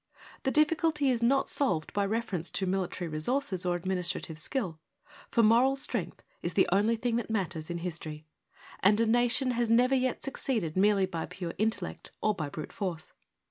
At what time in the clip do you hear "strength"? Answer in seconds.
5.75-6.23